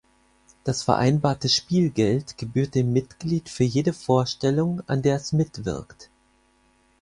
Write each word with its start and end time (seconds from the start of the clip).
Das 0.63 0.81
vereinbarte 0.81 1.47
Spielgeld 1.47 2.35
gebührt 2.39 2.73
dem 2.73 2.91
Mitglied 2.91 3.49
für 3.49 3.65
jede 3.65 3.93
Vorstellung, 3.93 4.81
an 4.87 5.03
der 5.03 5.17
es 5.17 5.31
mitwirkt. 5.31 6.09